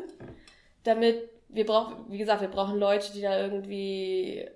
damit 0.84 1.31
wir 1.52 1.66
brauchen, 1.66 2.10
wie 2.10 2.18
gesagt, 2.18 2.40
wir 2.40 2.48
brauchen 2.48 2.78
Leute, 2.78 3.12
die 3.12 3.20
da 3.20 3.38
irgendwie 3.38 4.48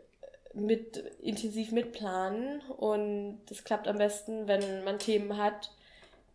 mit 0.55 0.97
intensiv 1.21 1.71
mitplanen 1.71 2.63
und 2.63 3.41
das 3.47 3.65
klappt 3.65 3.87
am 3.87 3.99
besten, 3.99 4.49
wenn 4.49 4.85
man 4.85 4.99
Themen 4.99 5.37
hat, 5.37 5.71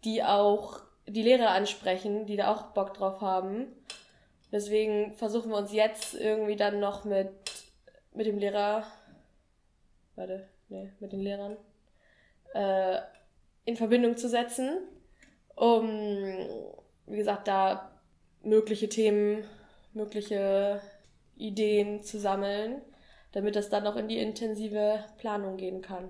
die 0.04 0.24
auch 0.24 0.80
die 1.08 1.24
Lehrer 1.24 1.50
ansprechen, 1.50 2.28
die 2.28 2.38
da 2.38 2.52
auch 2.54 2.74
Bock 2.74 2.94
drauf 2.94 3.22
haben. 3.22 3.66
Deswegen 4.52 5.14
versuchen 5.16 5.50
wir 5.50 5.58
uns 5.58 5.74
jetzt 5.74 6.14
irgendwie 6.14 6.56
dann 6.56 6.80
noch 6.80 7.04
mit, 7.04 7.32
mit 8.14 8.28
dem 8.28 8.38
Lehrer, 8.38 8.84
warte, 10.16 10.48
nee, 10.70 10.92
mit 11.00 11.12
den 11.12 11.22
Lehrern, 11.22 11.58
äh, 12.54 13.00
in 13.66 13.76
Verbindung 13.76 14.18
zu 14.18 14.30
setzen, 14.30 14.78
um, 15.56 15.88
wie 17.08 17.18
gesagt, 17.18 17.48
da 17.48 17.92
mögliche 18.44 18.90
Themen, 18.90 19.46
mögliche 19.94 20.82
Ideen 21.36 22.04
zu 22.04 22.20
sammeln, 22.20 22.82
damit 23.32 23.56
das 23.56 23.70
dann 23.70 23.88
auch 23.88 23.96
in 23.96 24.08
die 24.08 24.18
intensive 24.18 25.04
Planung 25.18 25.58
gehen 25.58 25.82
kann. 25.82 26.10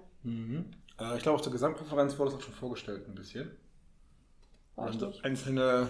Äh, 1.00 1.18
ich 1.18 1.24
glaube, 1.24 1.36
auf 1.36 1.42
der 1.42 1.52
Gesamtkonferenz 1.52 2.18
wurde 2.18 2.32
es 2.32 2.38
auch 2.38 2.42
schon 2.42 2.54
vorgestellt, 2.54 3.08
ein 3.08 3.16
bisschen. 3.16 3.52
Also 4.76 5.14
einzelne 5.24 5.90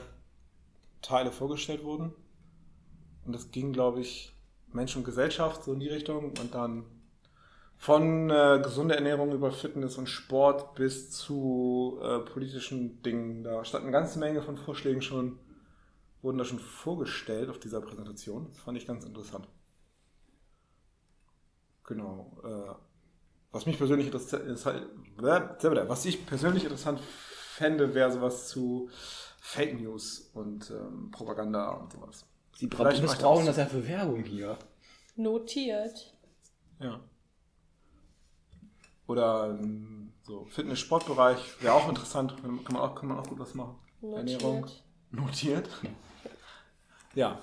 Teile 1.01 1.31
vorgestellt 1.31 1.83
wurden. 1.83 2.13
Und 3.25 3.33
das 3.33 3.51
ging, 3.51 3.73
glaube 3.73 4.01
ich, 4.01 4.33
Mensch 4.73 4.95
und 4.95 5.03
Gesellschaft 5.03 5.63
so 5.63 5.73
in 5.73 5.79
die 5.79 5.87
Richtung. 5.87 6.33
Und 6.39 6.53
dann 6.53 6.85
von 7.77 8.29
äh, 8.29 8.59
gesunder 8.63 8.95
Ernährung 8.95 9.31
über 9.31 9.51
Fitness 9.51 9.97
und 9.97 10.07
Sport 10.07 10.75
bis 10.75 11.09
zu 11.09 11.99
äh, 12.01 12.19
politischen 12.19 13.01
Dingen. 13.01 13.43
Da 13.43 13.63
stand 13.65 13.83
eine 13.83 13.91
ganze 13.91 14.19
Menge 14.19 14.41
von 14.41 14.57
Vorschlägen 14.57 15.01
schon 15.01 15.39
wurden 16.21 16.37
da 16.37 16.45
schon 16.45 16.59
vorgestellt 16.59 17.49
auf 17.49 17.59
dieser 17.59 17.81
Präsentation. 17.81 18.47
Das 18.49 18.59
fand 18.59 18.77
ich 18.77 18.87
ganz 18.87 19.05
interessant. 19.05 19.47
Genau. 21.83 22.37
Äh, 22.43 22.75
was 23.51 23.65
mich 23.65 23.77
persönlich 23.77 24.11
halt, 24.13 25.89
was 25.89 26.05
ich 26.05 26.25
persönlich 26.25 26.63
interessant 26.63 27.01
fände, 27.01 27.93
wäre 27.93 28.11
sowas 28.11 28.47
zu 28.47 28.89
Fake 29.39 29.79
News 29.79 30.31
und 30.33 30.69
ähm, 30.71 31.11
Propaganda 31.11 31.71
und 31.71 31.91
sowas. 31.91 32.25
Sie 32.55 32.67
Vielleicht 32.67 33.01
missbrauchen 33.01 33.45
das 33.45 33.57
ja 33.57 33.65
für 33.65 33.85
Werbung 33.87 34.23
hier. 34.23 34.57
Notiert. 35.15 36.13
Ja. 36.79 37.01
Oder 39.07 39.57
ähm, 39.59 40.13
so 40.21 40.45
Fitness-Sportbereich 40.45 41.61
wäre 41.61 41.73
auch 41.73 41.89
interessant. 41.89 42.35
Kann 42.41 42.63
man 42.69 42.77
auch, 42.77 42.95
kann 42.95 43.09
man 43.09 43.19
auch 43.19 43.27
gut 43.27 43.39
was 43.39 43.53
machen. 43.53 43.75
Ernährung. 44.01 44.67
Notiert. 45.11 45.69
Ja. 47.13 47.39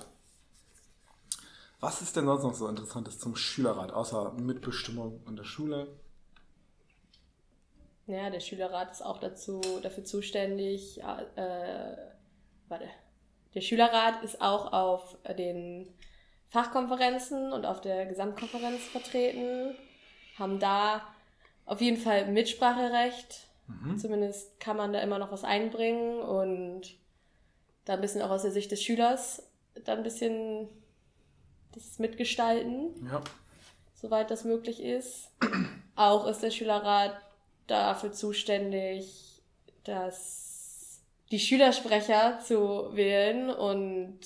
Was 1.79 2.01
ist 2.01 2.15
denn 2.15 2.25
sonst 2.25 2.43
noch 2.43 2.53
so 2.53 2.67
Interessantes 2.67 3.19
zum 3.19 3.35
Schülerrat, 3.35 3.91
außer 3.91 4.33
Mitbestimmung 4.33 5.21
in 5.27 5.35
der 5.35 5.43
Schule? 5.43 5.87
Ja, 8.07 8.29
der 8.29 8.39
Schülerrat 8.39 8.91
ist 8.91 9.05
auch 9.05 9.19
dazu, 9.19 9.61
dafür 9.81 10.03
zuständig. 10.03 10.99
Äh, 10.99 11.95
warte. 12.67 12.89
Der 13.53 13.61
Schülerrat 13.61 14.23
ist 14.23 14.41
auch 14.41 14.73
auf 14.73 15.17
den 15.37 15.87
Fachkonferenzen 16.49 17.53
und 17.53 17.65
auf 17.65 17.81
der 17.81 18.07
Gesamtkonferenz 18.07 18.81
vertreten, 18.85 19.75
haben 20.37 20.59
da 20.59 21.01
auf 21.65 21.81
jeden 21.81 21.97
Fall 21.97 22.25
Mitspracherecht. 22.31 23.47
Zumindest 23.97 24.59
kann 24.59 24.77
man 24.77 24.93
da 24.93 24.99
immer 24.99 25.19
noch 25.19 25.31
was 25.31 25.43
einbringen 25.43 26.19
und 26.21 26.97
da 27.89 27.95
ein 27.95 28.01
bisschen 28.01 28.21
auch 28.21 28.29
aus 28.29 28.43
der 28.43 28.51
Sicht 28.51 28.71
des 28.71 28.83
Schülers 28.83 29.41
da 29.83 29.93
ein 29.93 30.03
bisschen 30.03 30.69
das 31.73 31.97
mitgestalten 31.97 32.93
Ja. 33.09 33.21
soweit 33.95 34.29
das 34.29 34.43
möglich 34.43 34.81
ist. 34.83 35.31
Auch 35.95 36.27
ist 36.27 36.41
der 36.43 36.51
Schülerrat 36.51 37.19
dafür 37.67 38.11
zuständig, 38.11 39.41
dass 39.83 41.01
die 41.31 41.39
Schülersprecher 41.39 42.39
zu 42.45 42.95
wählen 42.95 43.49
und 43.49 44.19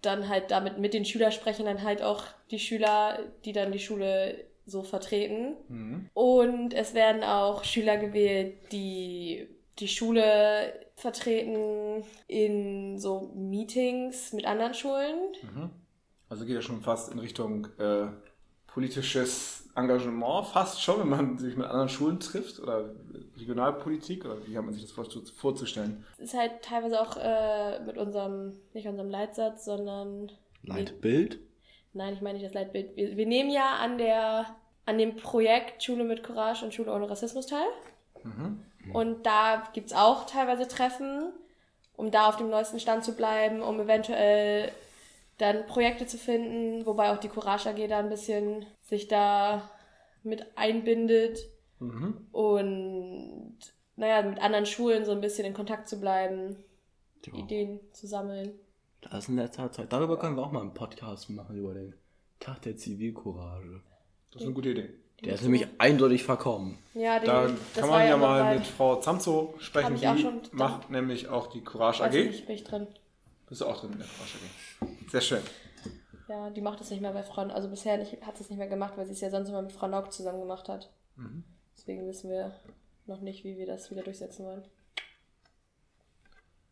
dann 0.00 0.28
halt 0.28 0.50
damit 0.50 0.78
mit 0.78 0.94
den 0.94 1.04
Schülersprechern 1.04 1.66
dann 1.66 1.82
halt 1.82 2.02
auch 2.02 2.24
die 2.50 2.58
Schüler, 2.58 3.18
die 3.44 3.52
dann 3.52 3.70
die 3.70 3.78
Schule 3.78 4.44
so 4.66 4.82
vertreten. 4.82 5.56
Mhm. 5.68 6.10
Und 6.14 6.74
es 6.74 6.94
werden 6.94 7.22
auch 7.22 7.64
Schüler 7.64 7.98
gewählt, 7.98 8.72
die 8.72 9.48
die 9.78 9.88
Schule 9.88 10.72
vertreten 10.96 12.04
in 12.28 12.98
so 12.98 13.32
Meetings 13.34 14.32
mit 14.32 14.44
anderen 14.46 14.74
Schulen. 14.74 15.32
Also 16.28 16.44
geht 16.44 16.54
ja 16.54 16.62
schon 16.62 16.82
fast 16.82 17.12
in 17.12 17.18
Richtung 17.18 17.66
äh, 17.78 18.06
politisches 18.66 19.68
Engagement, 19.74 20.46
fast 20.46 20.82
schon, 20.82 21.00
wenn 21.00 21.08
man 21.08 21.38
sich 21.38 21.56
mit 21.56 21.66
anderen 21.66 21.88
Schulen 21.88 22.20
trifft 22.20 22.58
oder 22.60 22.94
Regionalpolitik 23.38 24.24
oder 24.24 24.46
wie 24.46 24.56
hat 24.56 24.64
man 24.64 24.74
sich 24.74 24.82
das 24.82 24.92
vor- 24.92 25.06
vorzustellen? 25.36 26.04
Es 26.18 26.32
ist 26.32 26.38
halt 26.38 26.62
teilweise 26.62 27.00
auch 27.00 27.16
äh, 27.16 27.80
mit 27.84 27.96
unserem, 27.96 28.52
nicht 28.74 28.86
unserem 28.86 29.10
Leitsatz, 29.10 29.64
sondern. 29.64 30.30
Leitbild? 30.62 31.38
Nein, 31.94 32.14
ich 32.14 32.20
meine 32.20 32.34
nicht 32.38 32.46
das 32.46 32.54
Leitbild. 32.54 32.96
Wir, 32.96 33.16
wir 33.16 33.26
nehmen 33.26 33.50
ja 33.50 33.76
an 33.76 33.98
der 33.98 34.46
an 34.84 34.98
dem 34.98 35.16
Projekt 35.16 35.82
Schule 35.82 36.04
mit 36.04 36.22
Courage 36.22 36.64
und 36.64 36.74
Schule 36.74 36.92
ohne 36.92 37.08
Rassismus 37.08 37.46
teil. 37.46 37.66
Und 38.94 39.24
da 39.26 39.68
gibt's 39.72 39.92
auch 39.92 40.26
teilweise 40.26 40.68
Treffen, 40.68 41.32
um 41.96 42.10
da 42.10 42.28
auf 42.28 42.36
dem 42.36 42.50
neuesten 42.50 42.80
Stand 42.80 43.04
zu 43.04 43.14
bleiben, 43.14 43.62
um 43.62 43.80
eventuell 43.80 44.70
dann 45.38 45.66
Projekte 45.66 46.06
zu 46.06 46.18
finden, 46.18 46.86
wobei 46.86 47.12
auch 47.12 47.18
die 47.18 47.28
Courage 47.28 47.68
AG 47.70 47.88
da 47.88 47.98
ein 47.98 48.08
bisschen 48.10 48.66
sich 48.82 49.08
da 49.08 49.70
mit 50.22 50.46
einbindet 50.56 51.38
und 52.32 53.58
naja, 53.96 54.22
mit 54.22 54.40
anderen 54.40 54.66
Schulen 54.66 55.04
so 55.04 55.12
ein 55.12 55.20
bisschen 55.20 55.44
in 55.46 55.54
Kontakt 55.54 55.88
zu 55.88 55.98
bleiben, 56.00 56.56
Ja. 57.26 57.34
Ideen 57.34 57.80
zu 57.92 58.06
sammeln. 58.06 58.52
Das 59.00 59.24
ist 59.24 59.28
in 59.30 59.36
letzter 59.36 59.70
Zeit. 59.72 59.92
Darüber 59.92 60.18
können 60.18 60.36
wir 60.36 60.42
auch 60.44 60.52
mal 60.52 60.60
einen 60.60 60.74
Podcast 60.74 61.28
machen, 61.30 61.56
über 61.56 61.74
den 61.74 61.94
Tag 62.38 62.62
der 62.62 62.76
Zivilcourage. 62.76 63.82
Das 64.30 64.42
ist 64.42 64.46
eine 64.46 64.54
gute 64.54 64.70
Idee. 64.70 64.90
Der 65.24 65.34
ist 65.34 65.42
nämlich 65.42 65.66
eindeutig 65.78 66.24
verkommen. 66.24 66.78
Ja, 66.94 67.18
den, 67.20 67.26
Da 67.26 67.46
das 67.46 67.56
kann 67.74 67.88
war 67.90 67.98
man 67.98 68.08
ja 68.08 68.16
mal 68.16 68.42
bei- 68.42 68.54
mit 68.58 68.66
Frau 68.66 68.96
Zamzo 68.96 69.54
sprechen, 69.58 69.86
Hab 69.90 69.94
ich 69.94 70.08
auch 70.08 70.16
die 70.16 70.22
schon- 70.22 70.40
macht 70.52 70.90
nämlich 70.90 71.28
auch 71.28 71.46
die 71.46 71.62
Courage 71.62 72.02
AG. 72.02 72.14
ich 72.14 72.26
nicht, 72.30 72.46
bin 72.46 72.54
ich 72.56 72.64
drin. 72.64 72.86
Bist 73.48 73.60
du 73.60 73.66
auch 73.66 73.80
drin 73.80 73.92
in 73.92 73.98
der 73.98 74.08
Courage 74.08 74.38
AG? 74.38 75.10
Sehr 75.10 75.20
schön. 75.20 75.42
Ja, 76.28 76.50
die 76.50 76.60
macht 76.60 76.80
es 76.80 76.90
nicht 76.90 77.00
mehr 77.02 77.12
bei 77.12 77.22
Frauen. 77.22 77.50
Also 77.50 77.68
bisher 77.68 77.98
nicht, 77.98 78.20
hat 78.22 78.36
sie 78.36 78.42
es 78.44 78.50
nicht 78.50 78.58
mehr 78.58 78.68
gemacht, 78.68 78.94
weil 78.96 79.06
sie 79.06 79.12
es 79.12 79.20
ja 79.20 79.30
sonst 79.30 79.48
immer 79.48 79.62
mit 79.62 79.72
Frau 79.72 79.86
Nauk 79.86 80.12
zusammen 80.12 80.40
gemacht 80.40 80.68
hat. 80.68 80.90
Mhm. 81.16 81.44
Deswegen 81.76 82.06
wissen 82.08 82.30
wir 82.30 82.52
noch 83.06 83.20
nicht, 83.20 83.44
wie 83.44 83.56
wir 83.58 83.66
das 83.66 83.90
wieder 83.90 84.02
durchsetzen 84.02 84.44
wollen. 84.46 84.64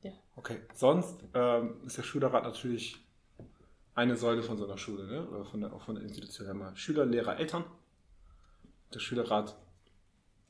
Ja. 0.02 0.12
Okay. 0.36 0.56
Sonst 0.74 1.14
ähm, 1.34 1.80
ist 1.86 1.98
der 1.98 2.02
Schülerrat 2.02 2.44
natürlich 2.44 2.96
eine 3.94 4.16
Säule 4.16 4.42
von 4.42 4.56
so 4.56 4.64
einer 4.64 4.78
Schule, 4.78 5.04
ne? 5.06 5.28
oder 5.28 5.44
von 5.44 5.60
der, 5.60 5.72
auch 5.72 5.82
von 5.82 5.94
der 5.94 6.04
Institution 6.04 6.46
her 6.46 6.54
mal. 6.54 6.74
Schüler, 6.76 7.04
Lehrer, 7.04 7.38
Eltern. 7.38 7.64
Der 8.94 8.98
Schülerrat 8.98 9.56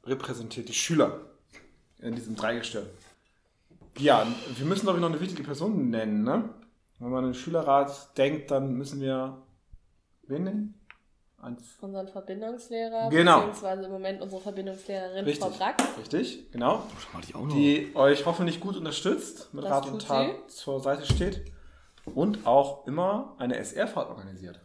repräsentiert 0.05 0.69
die 0.69 0.75
Schüler 0.75 1.21
in 1.99 2.15
diesem 2.15 2.37
Dreigestirn. 2.37 2.87
Ja, 3.99 4.27
wir 4.57 4.67
müssen, 4.67 4.83
glaube 4.83 4.99
ich, 4.99 5.03
noch 5.03 5.11
eine 5.11 5.21
wichtige 5.21 5.43
Person 5.43 5.91
nennen. 5.91 6.23
Ne? 6.25 6.49
Wenn 6.99 7.11
man 7.11 7.25
an 7.25 7.33
den 7.33 7.35
Schülerrat 7.35 8.17
denkt, 8.17 8.51
dann 8.51 8.75
müssen 8.75 9.01
wir 9.01 9.43
wen 10.27 10.45
nennen? 10.45 10.75
Eins. 11.43 11.77
Unseren 11.81 12.07
Verbindungslehrer, 12.07 13.09
Genau. 13.09 13.39
beziehungsweise 13.39 13.85
im 13.85 13.91
Moment 13.93 14.21
unsere 14.21 14.43
Verbindungslehrerin 14.43 15.25
Richtig. 15.25 15.43
Frau 15.43 15.51
Brack. 15.57 15.83
Richtig, 15.99 16.51
genau. 16.53 16.83
Noch. 17.33 17.49
die 17.49 17.91
euch 17.95 18.27
hoffentlich 18.27 18.61
gut 18.61 18.77
unterstützt, 18.77 19.53
mit 19.55 19.65
Das 19.65 19.71
Rat 19.71 19.87
und 19.89 20.03
Tat 20.03 20.51
zur 20.51 20.81
Seite 20.81 21.07
steht 21.07 21.51
und 22.15 22.47
auch 22.47 22.87
immer 22.87 23.35
eine 23.39 23.57
SR-Fahrt 23.57 24.11
organisiert. 24.11 24.61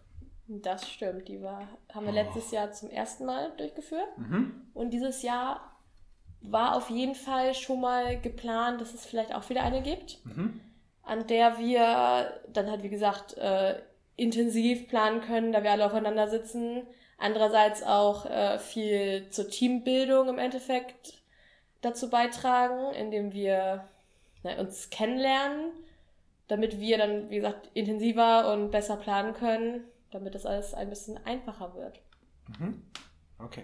Das 0.47 0.87
stimmt, 0.89 1.27
die 1.27 1.41
war, 1.41 1.67
haben 1.93 2.05
wir 2.05 2.11
Oh. 2.11 2.15
letztes 2.15 2.51
Jahr 2.51 2.71
zum 2.71 2.89
ersten 2.89 3.25
Mal 3.25 3.51
durchgeführt. 3.57 4.17
Mhm. 4.17 4.61
Und 4.73 4.91
dieses 4.91 5.21
Jahr 5.23 5.71
war 6.41 6.75
auf 6.75 6.89
jeden 6.91 7.15
Fall 7.15 7.55
schon 7.55 7.81
mal 7.81 8.19
geplant, 8.21 8.79
dass 8.79 8.93
es 8.93 9.05
vielleicht 9.05 9.33
auch 9.33 9.49
wieder 9.49 9.63
eine 9.63 9.81
gibt, 9.81 10.23
Mhm. 10.25 10.61
an 11.03 11.25
der 11.27 11.57
wir 11.57 12.39
dann 12.53 12.69
halt, 12.69 12.83
wie 12.83 12.89
gesagt, 12.89 13.35
äh, 13.37 13.81
intensiv 14.17 14.87
planen 14.87 15.21
können, 15.21 15.51
da 15.51 15.63
wir 15.63 15.71
alle 15.71 15.85
aufeinander 15.85 16.27
sitzen. 16.27 16.83
Andererseits 17.17 17.81
auch 17.81 18.25
äh, 18.27 18.59
viel 18.59 19.29
zur 19.31 19.49
Teambildung 19.49 20.29
im 20.29 20.37
Endeffekt 20.37 21.13
dazu 21.81 22.09
beitragen, 22.09 22.93
indem 22.93 23.33
wir 23.33 23.85
na, 24.43 24.59
uns 24.59 24.89
kennenlernen, 24.91 25.71
damit 26.47 26.79
wir 26.79 26.97
dann, 26.99 27.29
wie 27.31 27.37
gesagt, 27.37 27.69
intensiver 27.73 28.53
und 28.53 28.69
besser 28.69 28.97
planen 28.97 29.33
können, 29.33 29.83
damit 30.15 30.33
das 30.33 30.45
alles 30.45 30.73
ein 30.73 30.89
bisschen 30.89 31.17
einfacher 31.25 31.75
wird. 31.75 32.01
Okay. 33.37 33.63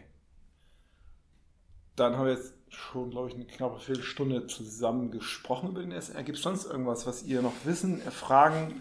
Dann 1.96 2.18
haben 2.18 2.26
wir 2.26 2.34
jetzt 2.34 2.54
schon, 2.70 3.10
glaube 3.12 3.30
ich, 3.30 3.36
eine 3.36 3.46
knappe 3.46 3.80
Viertelstunde 3.80 4.48
zusammen 4.48 5.12
gesprochen 5.12 5.70
über 5.70 5.82
den 5.82 5.92
SR. 5.92 6.24
Gibt 6.24 6.38
es 6.38 6.44
sonst 6.44 6.66
irgendwas, 6.66 7.06
was 7.06 7.24
ihr 7.24 7.42
noch 7.42 7.54
wissen, 7.66 8.02
erfragen, 8.02 8.74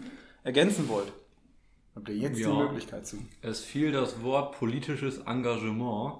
ergänzen 0.43 0.87
wollt? 0.89 1.11
Habt 1.95 2.07
ihr 2.09 2.15
jetzt 2.15 2.39
Ja. 2.39 2.49
die 2.49 2.57
Möglichkeit 2.57 3.05
zu? 3.05 3.17
Es 3.41 3.61
fiel 3.61 3.91
das 3.91 4.23
Wort 4.23 4.57
politisches 4.57 5.19
Engagement. 5.19 6.19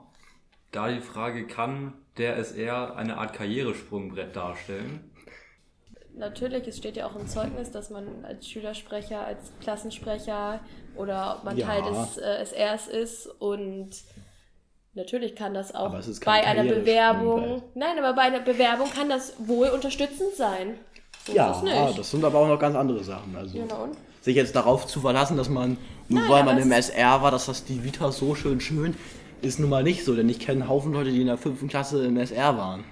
Da 0.71 0.89
die 0.89 1.01
Frage, 1.01 1.47
kann 1.47 1.93
der 2.17 2.37
SR 2.37 2.95
eine 2.95 3.17
Art 3.17 3.33
Karrieresprungbrett 3.33 4.35
darstellen? 4.35 5.11
Natürlich, 6.17 6.67
es 6.67 6.77
steht 6.77 6.97
ja 6.97 7.07
auch 7.07 7.15
im 7.15 7.27
Zeugnis, 7.27 7.71
dass 7.71 7.89
man 7.89 8.25
als 8.25 8.47
Schülersprecher, 8.47 9.25
als 9.25 9.51
Klassensprecher 9.61 10.59
oder 10.95 11.37
ob 11.37 11.43
man 11.45 11.57
Ja. 11.57 11.67
Teil 11.67 11.83
des 11.83 12.17
äh, 12.17 12.45
SRs 12.45 12.87
ist 12.87 13.27
und 13.39 13.89
natürlich 14.93 15.35
kann 15.35 15.53
das 15.53 15.73
auch 15.73 15.91
bei 16.25 16.45
einer. 16.45 16.63
Bewerbung, 16.63 17.63
nein, 17.75 17.97
aber 17.97 18.13
bei 18.13 18.23
einer 18.23 18.41
Bewerbung 18.41 18.89
kann 18.89 19.09
das 19.09 19.33
wohl 19.39 19.69
unterstützend 19.69 20.35
sein. 20.35 20.75
So 21.25 21.33
ja, 21.33 21.61
nicht. 21.61 21.97
das 21.97 22.11
sind 22.11 22.23
aber 22.25 22.39
auch 22.39 22.47
noch 22.47 22.59
ganz 22.59 22.75
andere 22.75 23.03
Sachen. 23.03 23.35
Also 23.35 23.57
und? 23.59 23.95
sich 24.21 24.35
jetzt 24.35 24.55
darauf 24.55 24.87
zu 24.87 25.01
verlassen, 25.01 25.37
dass 25.37 25.49
man, 25.49 25.77
nur 26.07 26.21
Nein, 26.21 26.29
weil 26.29 26.43
man 26.43 26.57
im 26.57 26.71
SR 26.71 27.21
war, 27.21 27.31
dass 27.31 27.47
das 27.47 27.65
die 27.65 27.83
Vita 27.83 28.11
so 28.11 28.35
schön 28.35 28.59
schön, 28.59 28.95
ist 29.41 29.59
nun 29.59 29.69
mal 29.69 29.83
nicht 29.83 30.05
so. 30.05 30.15
Denn 30.15 30.29
ich 30.29 30.39
kenne 30.39 30.61
einen 30.61 30.69
Haufen 30.69 30.93
Leute, 30.93 31.11
die 31.11 31.21
in 31.21 31.27
der 31.27 31.37
fünften 31.37 31.67
Klasse 31.67 32.05
im 32.05 32.17
SR 32.17 32.57
waren. 32.57 32.83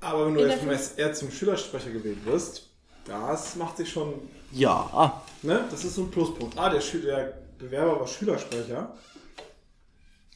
Aber 0.00 0.26
wenn 0.26 0.34
du 0.34 0.46
jetzt 0.46 0.60
vom 0.60 0.70
SR 0.70 1.12
zum 1.12 1.30
Schülersprecher 1.30 1.90
gewählt 1.90 2.24
wirst, 2.24 2.70
das 3.04 3.56
macht 3.56 3.76
sich 3.78 3.90
schon, 3.90 4.14
Ja, 4.52 4.72
ah, 4.92 5.22
ne? 5.42 5.64
Das 5.70 5.84
ist 5.84 5.94
so 5.94 6.02
ein 6.02 6.10
Pluspunkt. 6.10 6.56
Ah, 6.58 6.68
der, 6.70 6.80
Schü 6.80 7.00
der 7.00 7.38
Bewerber 7.58 8.00
war 8.00 8.06
Schülersprecher. 8.06 8.94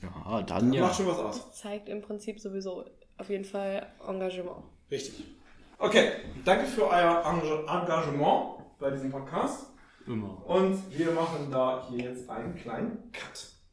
ja, 0.02 0.42
dann 0.42 0.72
ja. 0.72 0.82
Macht 0.82 0.96
schon 0.96 1.06
was 1.06 1.18
aus. 1.18 1.46
Das 1.48 1.58
zeigt 1.60 1.88
im 1.88 2.02
Prinzip 2.02 2.40
sowieso 2.40 2.84
auf 3.18 3.28
jeden 3.28 3.44
Fall 3.44 3.86
Engagement. 4.06 4.64
Richtig. 4.90 5.24
Okay, 5.78 6.12
danke 6.44 6.66
für 6.66 6.84
euer 6.88 7.24
Enga- 7.24 7.82
Engagement 7.82 8.58
bei 8.78 8.90
diesem 8.90 9.10
Podcast. 9.10 9.66
Immer. 10.06 10.44
Und 10.46 10.82
wir 10.96 11.12
machen 11.12 11.48
da 11.50 11.86
hier 11.88 12.10
jetzt 12.10 12.28
einen 12.28 12.54
kleinen 12.56 13.10
Cut. 13.12 13.46